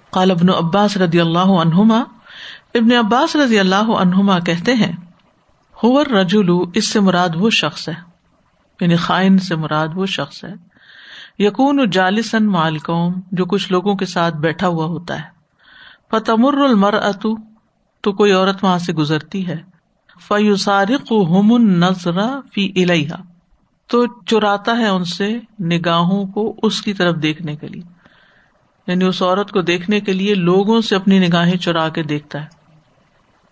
[0.09, 2.03] قال ابن عباس رضی اللہ عنہما
[2.73, 4.91] ابن عباس رضی اللہ عنہما کہتے ہیں
[5.83, 7.93] ہور رجولو اس سے مراد وہ شخص ہے
[8.81, 10.53] یعنی خائن سے مراد وہ شخص ہے
[11.39, 15.41] یقون جالسن مالکوم جو کچھ لوگوں کے ساتھ بیٹھا ہوا ہوتا ہے۔
[16.11, 17.35] فتمر المر اتو
[18.01, 19.57] تو کوئی عورت وہاں سے گزرتی ہے۔
[20.27, 23.21] فیوسارق ہم نظرا فی الحا
[23.87, 27.83] تو چراتا ہے ان سے نگاہوں کو اس کی طرف دیکھنے کے لیے۔
[28.87, 32.60] یعنی اس عورت کو دیکھنے کے لیے لوگوں سے اپنی نگاہیں چرا کے دیکھتا ہے۔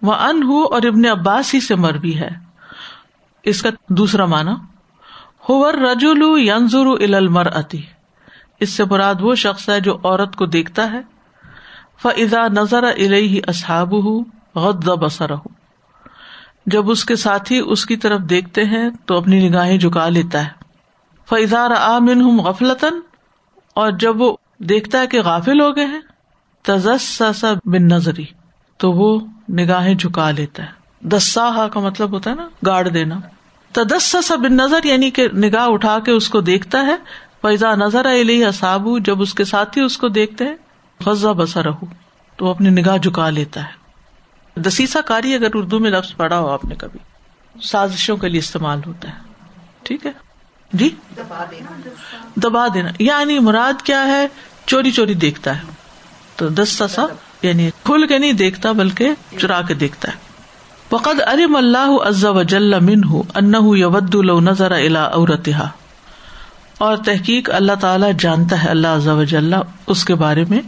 [0.02, 2.30] وہ ان ہو اور ابن عباس ہی سے مر بھی ہے۔
[3.44, 4.56] اس کا دوسرا مانا
[5.50, 7.82] ہور رجولو ینظر المر اتی
[8.60, 11.02] اس سے مراد وہ شخص ہے جو عورت کو دیکھتا ہے۔
[12.02, 14.24] فضا نظر الہی اصحاب ہوں
[14.56, 15.50] غد بسر ہوں
[16.66, 20.50] جب اس کے ساتھی اس کی طرف دیکھتے ہیں تو اپنی نگاہیں جھکا لیتا ہے۔
[21.30, 23.00] فضا رمن ہوں غفلتن
[23.76, 26.02] اور جب وہ دیکھتا ہے کہ غافل ہو گئے ہیں
[26.62, 27.22] تجس
[27.66, 28.26] بن نظری
[28.80, 30.68] تو وہ نگاہیں جھکا لیتا ہے۔
[31.02, 33.16] دسا کا مطلب ہوتا ہے نا، گاڑ دینا۔
[33.72, 36.96] تدس بن نظر یعنی کہ نگاہ اٹھا کے اس کو دیکھتا ہے۔
[37.42, 40.56] فیضا نظر علیہ اصاب جب اس کے ساتھی اس کو دیکھتے ہیں
[41.04, 41.86] فضا بسا رہو
[42.36, 43.80] تو وہ اپنی نگاہ جھکا لیتا ہے۔
[44.60, 47.00] دسیسا کاری اگر اردو میں لفظ پڑھا ہو آپ نے کبھی،
[47.62, 49.14] سازشوں کے لیے استعمال ہوتا ہے۔
[49.84, 50.12] ٹھیک ہے؟
[50.74, 50.90] جی؟
[52.36, 54.28] دبا دینا۔ یعنی مراد کیا ہے؟
[54.66, 55.62] چوری چوری دیکھتا ہے۔
[56.36, 56.88] تو دس سا
[57.42, 59.10] یعنی کھل کے نہیں دیکھتا بلکہ
[59.42, 60.30] چرا کے دیکھتا ہے۔
[60.92, 65.70] وقد ارم اللہ عز وجل منہ انه يود لو نظر الى عورتها
[66.78, 69.54] اور تحقیق اللہ تعالی جانتا ہے اللہ عز وجل
[69.88, 70.62] اس کے بارے میں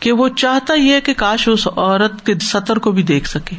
[0.00, 3.56] کہ وہ چاہتا یہ کہ کاش اس عورت کے سطر کو بھی دیکھ سکے۔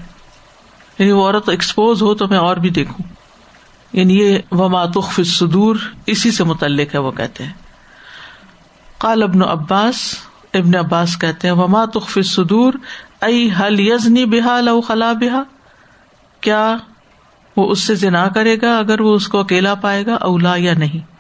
[1.00, 3.14] یعنی وہ عورت ایکسپوز ہو تو میں اور بھی دیکھوں۔
[3.94, 7.54] یعنی یہ وما تخف الصدور، اسی سے متعلق ہے وہ کہتے ہیں۔
[8.98, 10.16] قال ابن عباس
[10.54, 12.74] ابن عباس کہتے ہیں، وما تخف الصدور
[13.22, 15.44] ائی حل یزنی بحا لو خلا بحا
[16.42, 16.78] کیا
[17.58, 20.74] وہ اس سے ذنا کرے گا اگر وہ اس کو اکیلا پائے گا اولا یا
[20.74, 21.14] نہیں؟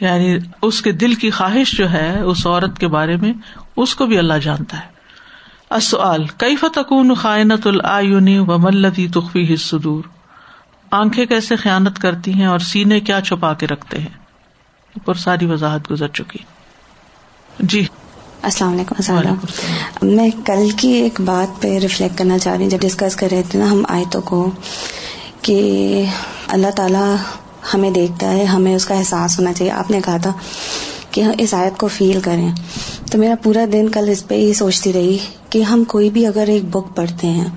[0.00, 3.32] یعنی اس کے دل کی خواہش جو ہے اس عورت کے بارے میں،
[3.76, 4.86] اس کو بھی اللہ جانتا ہے۔
[5.70, 10.04] اصل کئی فتقون خائنت العینی و ملتی تخفی صدور
[10.90, 14.16] آنکھیں کیسے خیانت کرتی ہیں اور سینے کیا چھپا کے رکھتے ہیں؟
[14.92, 16.38] اوپر ساری وضاحت گزر چکی۔
[17.60, 17.86] جی۔
[18.42, 19.34] السلام علیکم
[20.02, 23.42] میں کل کی ایک بات پہ ریفلیکٹ کرنا چاہ رہی ہوں جب ڈسکس کر رہے
[23.50, 24.50] تھے نا ہم آیتوں کو
[25.42, 26.04] کہ
[26.46, 27.14] اللہ تعالیٰ
[27.74, 30.32] ہمیں دیکھتا ہے ہمیں اس کا احساس ہونا چاہیے۔ آپ نے کہا تھا
[31.10, 32.52] کہ ہم اس آیت کو فیل کریں۔
[33.10, 35.18] تو میرا پورا دن کل اس پہ ہی سوچتی رہی
[35.50, 37.48] کہ ہم کوئی بھی اگر ایک بک پڑھتے ہیں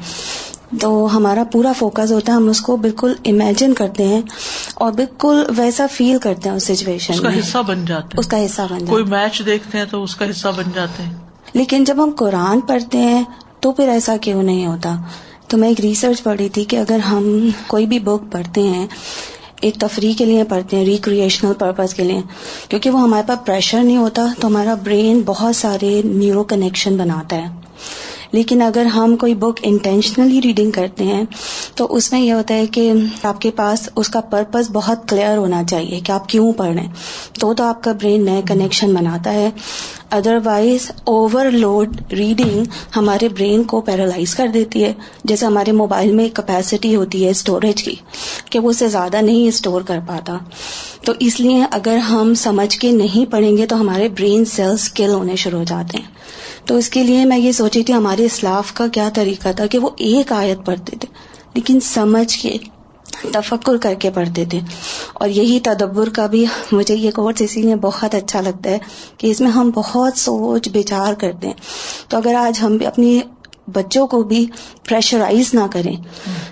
[0.79, 4.21] تو ہمارا پورا فوکس ہوتا ہے ہم اس کو بالکل امیجن کرتے ہیں
[4.73, 8.45] اور بالکل ویسا فیل کرتے ہیں اس سچویشن اس کا حصہ بن جاتے اس کا
[8.45, 11.13] حصہ بن کوئی میچ دیکھتے ہیں تو اس کا حصہ بن جاتے ہیں۔
[11.53, 13.23] لیکن جب ہم قرآن پڑھتے ہیں
[13.59, 14.95] تو پھر ایسا کیوں نہیں ہوتا؟
[15.47, 18.87] تو میں ایک ریسرچ پڑھی تھی کہ اگر ہم کوئی بھی بک پڑھتے ہیں
[19.61, 22.21] ایک تفریح کے لیے پڑھتے ہیں ریکریشنل پرپز کے لیے
[22.69, 27.35] کیونکہ وہ ہمارے پاس پریشر نہیں ہوتا تو ہمارا برین بہت سارے نیورو کنیکشن بناتا
[27.35, 27.47] ہے۔
[28.31, 31.23] لیکن اگر ہم کوئی بک انٹینشنلی ریڈنگ کرتے ہیں،
[31.75, 32.91] تو اس میں یہ ہوتا ہے کہ
[33.23, 36.83] آپ کے پاس اس کا پرپز بہت کلیئر ہونا چاہیے کہ آپ کیوں پڑھ رہے
[36.83, 36.93] ہیں۔
[37.39, 39.49] تو تو آپ کا برین نئے کنیکشن بناتا ہے۔
[40.11, 42.63] Otherwise overload reading
[42.95, 47.83] ہمارے برین کو پیرالائز کر دیتی ہے۔ جیسے ہمارے موبائل میں کیپیسٹی ہوتی ہے اسٹوریج
[47.83, 47.95] کی،
[48.49, 50.37] کہ وہ اسے زیادہ نہیں اسٹور کر پاتا۔
[51.05, 55.09] تو اس لیے اگر ہم سمجھ کے نہیں پڑھیں گے، تو ہمارے برین سیلس کل
[55.09, 56.20] ہونے شروع ہو جاتے ہیں۔
[56.65, 59.79] تو اس کے لیے میں یہ سوچی تھی ہمارے اسلاف کا کیا طریقہ تھا کہ
[59.79, 61.07] وہ ایک آیت پڑھتے تھے،
[61.53, 62.57] لیکن سمجھ کے
[63.33, 64.59] تفکر کر کے پڑھتے تھے۔
[65.13, 68.77] اور یہی تدبر کا بھی مجھے یہ کورس اسی لیے بہت اچھا لگتا ہے
[69.17, 71.53] کہ اس میں ہم بہت سوچ بچار کرتے ہیں۔
[72.07, 73.19] تو اگر آج ہم بھی اپنی
[73.73, 74.45] بچوں کو بھی
[74.89, 75.95] پریشرائز نہ کریں۔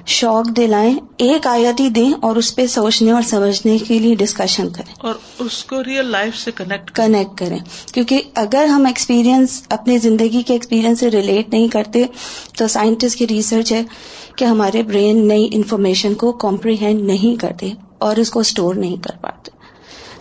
[0.05, 4.69] شوق دلائیں ایک آیت ہی دیں اور اس پہ سوچنے اور سمجھنے کے لیے ڈسکشن
[4.69, 7.59] کریں۔ اور اس کو ریئل لائف سے کنیکٹ کنیکٹ کریں۔
[7.93, 12.05] کیونکہ اگر ہم ایکسپیرینس اپنی زندگی کے ایکسپیرینس سے ریلیٹ نہیں کرتے
[12.57, 13.83] تو سائنٹسٹ کی ریسرچ ہے
[14.35, 19.17] کہ ہمارے برین نئی انفارمیشن کو کمپریہینڈ نہیں کرتے اور اس کو اسٹور نہیں کر
[19.21, 19.58] پاتے۔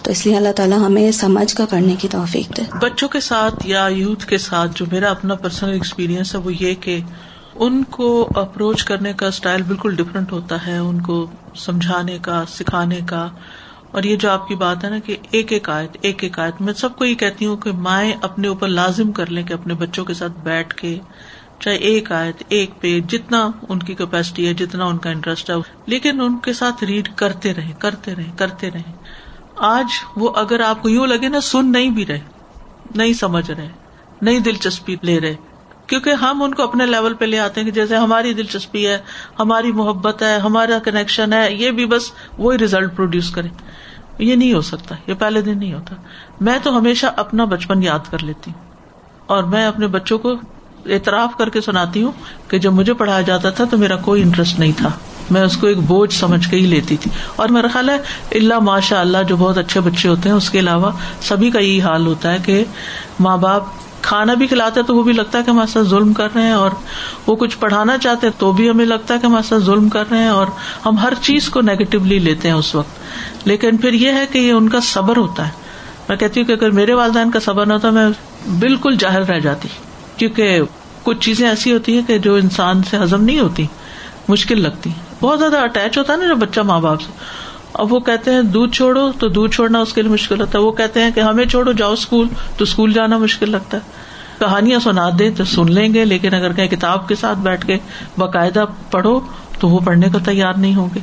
[0.03, 3.67] تو اس لیے اللہ تعالیٰ ہمیں سمجھ کا پڑھنے کی توفیق دے۔ بچوں کے ساتھ
[3.67, 6.99] یا یوتھ کے ساتھ جو میرا اپنا پرسنل ایکسپیرئنس ہے وہ یہ کہ
[7.55, 13.01] ان کو اپروچ کرنے کا اسٹائل بالکل ڈفرینٹ ہوتا ہے، ان کو سمجھانے کا، سکھانے
[13.07, 13.29] کا۔
[13.91, 16.61] اور یہ جو آپ کی بات ہے نا کہ ایک ایک آیت، ایک ایک آیت،
[16.61, 19.75] میں سب کو یہ کہتی ہوں کہ مائیں اپنے اوپر لازم کر لیں کہ اپنے
[19.75, 20.99] بچوں کے ساتھ بیٹھ کے
[21.61, 25.55] چاہے ایک آیت، ایک پہ جتنا ان کی کیپیسٹی ہے، جتنا ان کا انٹرسٹ ہے،
[25.87, 28.93] لیکن ان کے ساتھ ریڈ کرتے رہے کرتے رہے کرتے رہے
[29.61, 32.21] آج وہ اگر آپ کو یوں لگے نا سن نہیں بھی رہے،
[32.94, 33.68] نہیں سمجھ رہے،
[34.23, 35.35] نہیں دلچسپی لے رہے،
[35.87, 38.99] کیونکہ ہم ان کو اپنے لیول پہ لے آتے ہیں کہ جیسے ہماری دلچسپی ہے،
[39.38, 43.49] ہماری محبت ہے، ہمارا کنیکشن ہے، یہ بھی بس وہی ریزلٹ پروڈیوس کرے۔
[44.18, 45.94] یہ نہیں ہو سکتا، یہ پہلے دن نہیں ہوتا۔
[46.40, 48.68] میں تو ہمیشہ اپنا بچپن یاد کر لیتی ہوں۔
[49.27, 50.33] اور میں اپنے بچوں کو
[50.87, 52.12] اعتراف کر کے سناتی ہوں
[52.49, 54.90] کہ جب مجھے پڑھایا جاتا تھا تو میرا کوئی انٹرسٹ نہیں تھا۔
[55.31, 57.99] میں اس کو ایک بوجھ سمجھ کے ہی لیتی تھی۔ اور میرا خیال ہے
[58.31, 60.91] اللہ ماشاء اللہ جو بہت اچھے بچے ہوتے ہیں، اس کے علاوہ
[61.23, 62.64] سبھی کا یہی حال ہوتا ہے کہ
[63.21, 63.62] ماں باپ
[64.03, 66.53] کھانا بھی کھلاتے تو وہ بھی لگتا ہے کہ ہمارے ساتھ ظلم کر رہے ہیں
[66.53, 66.71] اور
[67.27, 70.19] وہ کچھ پڑھانا چاہتے تو بھی ہمیں لگتا ہے کہ ہمارے ساتھ ظلم کر رہے
[70.19, 70.47] ہیں اور
[70.87, 72.99] ہم ہر چیز کو نیگیٹولی لیتے ہیں اس وقت۔
[73.45, 75.53] لیکن پھر یہ ہے کہ یہ ان کا صبر ہوتا ہے۔
[76.09, 78.09] میں کہتی ہوں کہ اگر میرے والدین کا صبر نہ ہوتا، میں
[78.61, 79.69] بالکل جاہر رہ جاتی۔
[80.17, 80.61] کیونکہ
[81.03, 83.67] کچھ چیزیں ایسی ہوتی ہیں کہ جو انسان سے ہزم نہیں ہوتی،
[84.29, 84.91] مشکل لگتی۔
[85.23, 87.13] بہت زیادہ اٹیچ ہوتا ہے نا جو بچہ ماں باپ سے۔
[87.75, 90.63] اب وہ کہتے ہیں دودھ چھوڑو تو دودھ چھوڑنا اس کے لیے مشکل ہوتا ہے۔
[90.65, 93.83] وہ کہتے ہیں کہ ہمیں چھوڑو، جاؤ اسکول، تو اسکول جانا مشکل لگتا ہے۔
[94.39, 97.79] کہانیاں سنا دیں تو سن لیں گے، لیکن اگر کہیں کتاب کے ساتھ بیٹھ کے
[98.19, 99.21] باقاعدہ پڑھو
[99.61, 101.01] تو وہ پڑھنے کو تیار نہیں ہوگے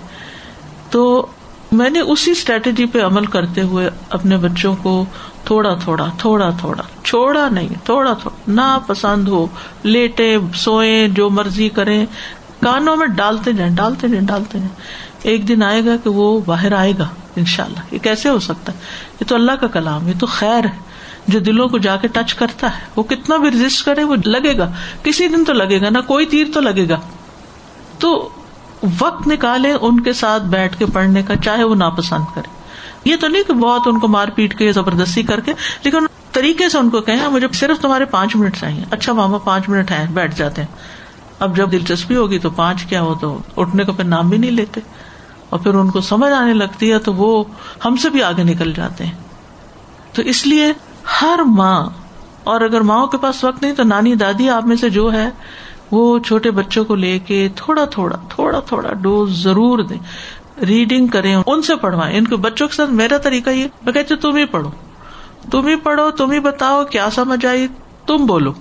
[0.89, 1.25] تو
[1.71, 5.05] میں نے اسی اسٹریٹجی پہ عمل کرتے ہوئے اپنے بچوں کو
[5.43, 9.47] تھوڑا تھوڑا تھوڑا تھوڑا، چھوڑا نہیں، تھوڑا تھوڑا نہ پسند ہو،
[9.83, 12.05] لیٹے سوئے جو مرضی کریں۔
[12.63, 14.73] کانوں میں ڈالتے جائیں ڈالتے جائیں ڈالتے جائیں
[15.21, 18.39] ایک دن آئے گا کہ وہ باہر آئے گا ان شاء اللہ یہ کیسے ہو
[18.39, 18.77] سکتا ہے؟
[19.21, 20.85] یہ تو اللہ کا کلام، یہ تو خیر ہے۔
[21.27, 24.57] جو دلوں کو جا کے ٹچ کرتا ہے، وہ کتنا بھی رجسٹ کرے، وہ لگے
[24.57, 24.71] گا۔
[25.03, 26.99] کسی دن تو لگے گا، نہ کوئی تیر تو لگے گا۔
[27.99, 28.29] تو
[28.99, 32.49] وقت نکالے ان کے ساتھ بیٹھ کے پڑھنے کا، چاہے وہ ناپسند کرے۔
[33.09, 35.97] یہ تو نہیں کہ بہت ان کو مار پیٹ کے زبردستی کر کے، لیکن
[36.31, 39.91] طریقے سے ان کو کہیں، مجھے صرف تمہارے پانچ منٹ چاہیے۔ اچھا ماما، پانچ منٹ
[39.91, 40.94] ہے بیٹھ جاتے ہیں۔
[41.39, 44.51] اب جب دلچسپی ہوگی تو پانچ کیا ہو تو اٹھنے کا پھر نام بھی نہیں
[44.51, 44.81] لیتے
[45.49, 47.43] اور پھر ان کو سمجھ آنے لگتی ہے تو وہ
[47.85, 49.13] ہم سے بھی آگے نکل جاتے ہیں۔
[50.13, 50.73] تو اس لیے
[51.21, 51.89] ہر ماں،
[52.43, 55.29] اور اگر ماں کے پاس وقت نہیں تو نانی دادی آپ میں سے جو ہے،
[55.91, 59.99] وہ چھوٹے بچوں کو لے کے تھوڑا تھوڑا تھوڑا تھوڑا ڈوز ضرور دیں۔
[60.65, 64.15] ریڈنگ کریں، ان سے پڑھوائیں۔ ان کے بچوں کے ساتھ میرا طریقہ یہ میں کہتی
[64.15, 64.71] تم ہی پڑھو۔
[65.51, 67.67] تم ہی پڑھو، تم ہی بتاؤ، کیا سمجھ آئی؟
[68.05, 68.53] تم بولو۔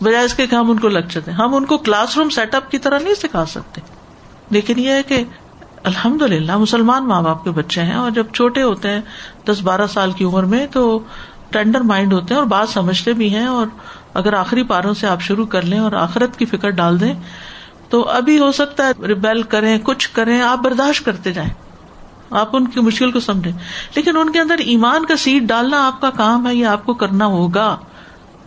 [0.00, 2.54] بجائے اس کے کہ ہم ان کو لیکچر دیں۔ ہم ان کو کلاس روم سیٹ
[2.54, 3.80] اپ کی طرح نہیں سکھا سکتے۔
[4.50, 5.24] لیکن یہ ہے کہ
[5.84, 9.00] الحمد للہ مسلمان ماں باپ کے بچے ہیں اور جب چھوٹے ہوتے ہیں،
[9.46, 10.98] دس بارہ سال کی عمر میں تو
[11.50, 13.66] ٹینڈر مائنڈ ہوتے ہیں اور بات سمجھتے بھی ہیں اور
[14.14, 17.14] اگر آخری پاروں سے آپ شروع کر لیں اور آخرت کی فکر ڈال دیں،
[17.88, 21.50] تو ابھی ہو سکتا ہے ریبیل کریں، کچھ کریں، آپ برداشت کرتے جائیں۔
[22.30, 23.52] آپ ان کی مشکل کو سمجھیں۔
[23.94, 26.94] لیکن ان کے اندر ایمان کا سیٹ ڈالنا آپ کا کام ہے، یہ آپ کو
[26.94, 27.76] کرنا ہوگا۔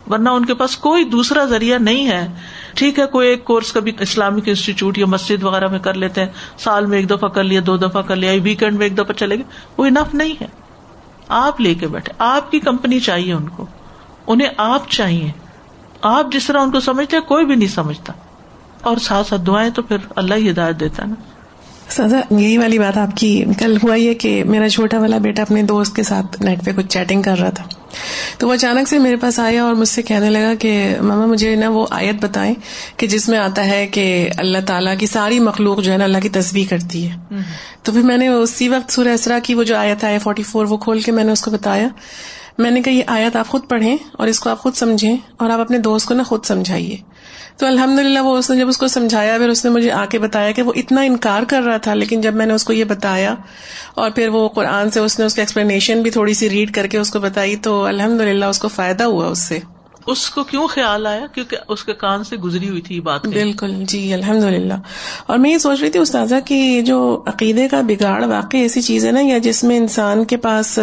[0.10, 2.28] ورنہ ان کے پاس کوئی دوسرا ذریعہ نہیں ہے۔
[2.76, 6.30] ٹھیک ہے، کوئی ایک کورس کبھی اسلامک انسٹیٹیوٹ یا مسجد وغیرہ میں کر لیتے ہیں،
[6.58, 9.36] سال میں ایک دفعہ کر لیا، دو دفعہ کر لیا، ویکینڈ میں ایک دفعہ چلے
[9.36, 9.44] گئے۔
[9.78, 10.48] وہ انف نہیں ہے۔
[11.28, 13.66] آپ لے کے بیٹھے۔ آپ کی کمپنی چاہیے ان کو۔
[14.28, 15.32] انہیں آپ چاہیے۔
[16.02, 18.14] آپ جس طرح ان کو سمجھتے کوئی بھی نہیں سمجھتا۔
[18.82, 21.16] اور ساتھ ساتھ دعائیں تو پھر اللہ ہی ہدایت دیتا ہے نا۔
[21.90, 25.64] سزا یہی والی بات آپ کی کل ہوا یہ کہ میرا چھوٹا والا بیٹا اپنے
[25.64, 27.64] دوست کے ساتھ نیٹ پہ کچھ چیٹنگ کر رہا تھا۔
[28.38, 31.56] تو وہ اچانک سے میرے پاس آیا اور مجھ سے کہنے لگا کہ ماما مجھے
[31.56, 32.56] نا وہ آیت بتائیں
[32.98, 36.18] کہ جس میں آتا ہے کہ اللہ تعالیٰ کی ساری مخلوق جو ہے نا اللہ
[36.18, 37.16] کی تصویر کرتی ہے۔
[37.84, 40.66] تو پھر میں نے اسی وقت سورہ اسرا کی وہ جو آیت ہے فورٹی فور
[40.66, 41.88] وہ کھول کے میں نے اس کو بتایا۔
[42.58, 45.50] میں نے کہا یہ آیت آپ خود پڑھیں اور اس کو آپ خود سمجھیں اور
[45.50, 46.98] آپ اپنے دوست کو نا خود سمجھائیے۔
[47.58, 50.06] تو الحمد للہ وہ اس نے جب اس کو سمجھایا، پھر اس نے مجھے آ
[50.06, 52.74] کے بتایا کہ وہ اتنا انکار کر رہا تھا، لیکن جب میں نے اس کو
[52.74, 53.36] یہ بتایا
[53.96, 56.88] اور پھر وہ قرآن سے اس نے اس کی ایکسپلینیشن بھی تھوڑی سی ریڈ کر
[56.88, 59.60] کے اس کو بتائی تو الحمد للہ اس کو فائدہ ہوا اس سے۔
[60.08, 63.74] اس کو کیوں خیال آیا؟ کیونکہ اس کے کان سے گزری ہوئی تھی بات بالکل
[63.88, 64.74] جی الحمد للہ
[65.26, 69.06] اور میں یہ سوچ رہی تھی استاذہ کہ جو عقیدے کا بگاڑ واقعی ایسی چیز
[69.06, 70.80] ہے نا، یا جس میں انسان کے پاس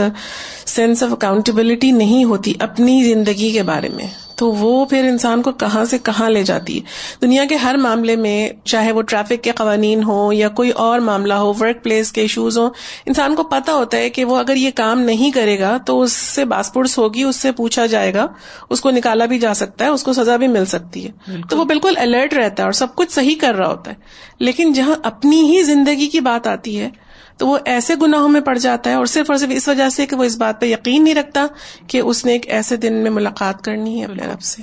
[0.67, 4.07] سینس آف اکاؤنٹیبلٹی نہیں ہوتی اپنی زندگی کے بارے میں۔
[4.37, 6.81] تو وہ پھر انسان کو کہاں سے کہاں لے جاتی ہے۔
[7.23, 11.35] دنیا کے ہر معاملے میں چاہے وہ ٹریفک کے قوانین ہو یا کوئی اور معاملہ
[11.35, 12.71] ہو ورک پلیس کے ایشوز ہوں
[13.07, 16.13] انسان کو پتا ہوتا ہے کہ وہ اگر یہ کام نہیں کرے گا تو اس
[16.13, 18.27] سے باسپورٹس ہوگی اس سے پوچھا جائے گا
[18.71, 21.59] اس کو نکالا بھی جا سکتا ہے اس کو سزا بھی مل سکتی ہے۔ تو
[21.59, 23.97] وہ بالکل الرٹ رہتا ہے اور سب کچھ صحیح کر رہا ہوتا ہے۔
[24.39, 26.91] لیکن جہاں اپنی ہی زندگی کی بات آتی ہے
[27.37, 30.07] تو وہ ایسے گناہوں میں پڑ جاتا ہے اور صرف اور صرف اس وجہ سے
[30.07, 31.47] کہ وہ اس بات پہ یقین نہیں رکھتا
[31.87, 34.63] کہ اس نے ایک ایسے دن میں ملاقات کرنی ہے اپنے رب سے۔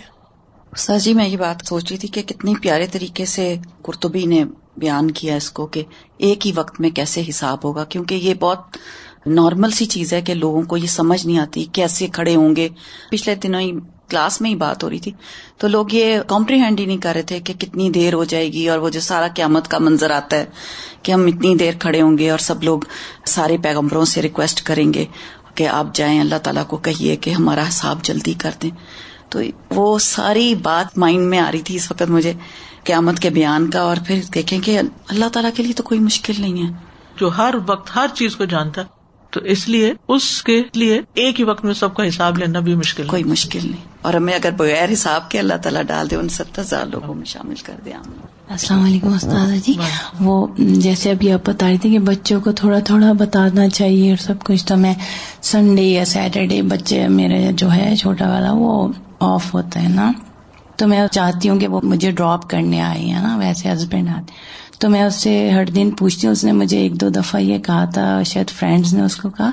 [0.77, 4.43] سر جی میں یہ بات سوچ رہی تھی کہ کتنی پیارے طریقے سے قرطبی نے
[4.77, 5.83] بیان کیا اس کو کہ
[6.17, 8.77] ایک ہی وقت میں کیسے حساب ہوگا، کیونکہ یہ بہت
[9.25, 12.69] نارمل سی چیز ہے کہ لوگوں کو یہ سمجھ نہیں آتی کیسے کھڑے ہوں گے۔
[13.11, 13.71] پچھلے دنوں ہی
[14.11, 15.11] کلاس میں ہی بات ہو رہی تھی۔
[15.57, 18.69] تو لوگ یہ کمپریہینڈ ہی نہیں کر رہے تھے کہ کتنی دیر ہو جائے گی
[18.69, 20.45] اور وہ جو سارا قیامت کا منظر آتا ہے
[21.03, 22.79] کہ ہم اتنی دیر کھڑے ہوں گے اور سب لوگ
[23.25, 25.05] سارے پیغمبروں سے ریکویسٹ کریں گے
[25.55, 28.71] کہ آپ جائیں، اللہ تعالیٰ کو کہیے کہ ہمارا حساب جلدی کر دیں۔
[29.29, 29.39] تو
[29.75, 32.33] وہ ساری بات مائنڈ میں آ رہی تھی اس وقت مجھے
[32.83, 36.33] قیامت کے بیان کا اور پھر دیکھیں کہ اللہ تعالیٰ کے لیے تو کوئی مشکل
[36.37, 36.71] نہیں ہے۔
[37.19, 38.81] جو ہر وقت ہر چیز کو جانتا
[39.31, 42.75] تو اس لیے اس کے لیے ایک ہی وقت میں سب کا حساب لینا بھی
[42.75, 46.29] مشکل کوئی مشکل نہیں۔ اور ہمیں اگر بغیر حساب کے اللہ تعالیٰ ڈال دے ان
[46.29, 47.97] ستر ہزار لوگوں میں شامل کر دیا
[48.49, 49.73] السلام علیکم استاد جی۔
[50.19, 54.17] وہ جیسے ابھی آپ بتا رہی تھی کہ بچوں کو تھوڑا تھوڑا بتانا چاہیے اور
[54.17, 54.93] سب کچھ تو میں
[55.41, 58.87] سنڈے یا سیٹرڈے بچے میرے جو ہے چھوٹا والا وہ
[59.19, 60.11] آف ہوتا ہے نا۔
[60.75, 64.33] تو میں چاہتی ہوں کہ وہ مجھے ڈراپ کرنے آئی ہے نا ویسے ہسبینڈ آتے۔
[64.81, 67.57] تو میں اس سے ہر دن پوچھتی ہوں، اس نے مجھے ایک دو دفعہ یہ
[67.57, 69.51] کہا تھا، شاید فرینڈز نے اس کو کہا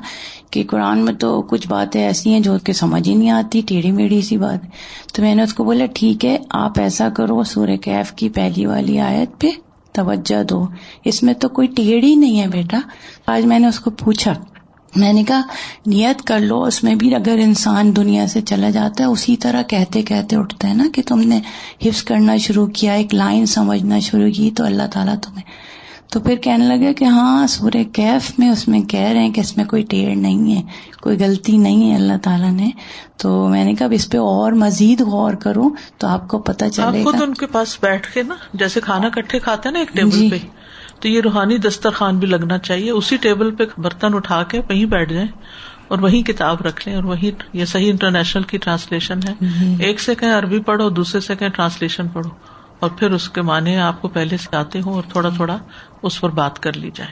[0.51, 3.91] کہ قرآن میں تو کچھ باتیں ایسی ہیں جو کہ سمجھ ہی نہیں آتی، ٹیڑھی
[3.91, 4.67] میڑھی سی بات۔
[5.15, 8.67] تو میں نے اس کو بولا، ٹھیک ہے، آپ ایسا کرو، سورہ کیف کی پہلی
[8.67, 9.47] والی آیت پہ
[9.93, 10.67] توجہ دو۔
[11.05, 12.79] اس میں تو کوئی ٹیڑھی نہیں ہے بیٹا۔
[13.27, 14.33] آج میں نے اس کو پوچھا
[14.97, 15.41] میں نے کہا
[15.87, 19.63] نیت کر لو اس میں بھی اگر انسان دنیا سے چلا جاتا ہے اسی طرح
[19.63, 21.41] کہتے کہتے اٹھتا ہے نا کہ تم نے
[21.85, 25.45] حفظ کرنا شروع کیا ایک لائن سمجھنا شروع کی تو اللہ تعالیٰ تمہیں
[26.13, 29.41] تو پھر کہنے لگے کہ ہاں سورہ کیف میں اس میں کہہ رہے ہیں کہ
[29.41, 30.63] اس میں کوئی ٹیڑھ نہیں ہے
[31.01, 32.71] کوئی غلطی نہیں ہے اللہ تعالیٰ نے۔
[33.17, 37.05] تو میں نے کہا اس پہ اور مزید غور کروں تو آپ کو پتا چلے
[37.05, 40.29] گا۔ ان کے پاس بیٹھ کے نا جیسے کھانا کٹھے کھاتے نا ایک ٹیبل جی۔
[40.31, 40.39] پہ۔
[41.01, 45.13] تو یہ روحانی دسترخوان بھی لگنا چاہیے۔ اسی ٹیبل پہ برتن اٹھا کے وہیں بیٹھ
[45.13, 45.29] جائیں
[45.89, 49.35] اور وہی کتاب رکھ لیں اور وہی یہ صحیح انٹرنیشنل کی ٹرانسلیشن ہے۔
[49.79, 52.31] ایک سے کہیں عربی پڑھو دوسرے سے کہیں ٹرانسلیشن پڑھو
[52.81, 55.59] اور پھر اس کے معنی آپ کو پہلے سے آتے ہوں اور تھوڑا تھوڑا
[56.03, 57.11] اس پر بات کر لی جائے۔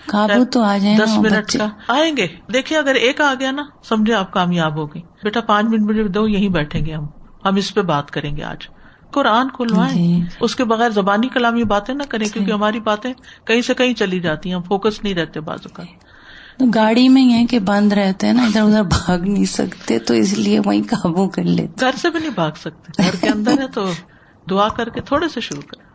[0.52, 4.14] تو آ جائیں دس منٹ کا۔ آئیں گے۔ دیکھیے اگر ایک آ گیا نا سمجھے
[4.14, 7.06] آپ کامیاب ہو گئی بیٹا پانچ منٹ مجھے دو یہیں بیٹھیں گے ہم۔
[7.44, 8.75] ہم اس پہ بات کریں گے آج۔
[9.10, 13.12] قرآن کھلوائیں جی۔ اس کے بغیر زبانی کلامی باتیں نہ کریں کیونکہ ہماری باتیں
[13.44, 15.82] کہیں سے کہیں چلی جاتی ہیں فوکس نہیں رہتے بازو کا
[16.74, 20.38] گاڑی میں یہ کہ بند رہتے ہیں نا ادھر ادھر بھاگ نہیں سکتے تو اس
[20.38, 23.66] لیے وہی قابو کر لیتے۔ گھر سے بھی نہیں بھاگ سکتے گھر کے اندر ہے
[23.66, 23.92] تو
[24.50, 25.85] دعا کر کے تھوڑے سے شروع کریں۔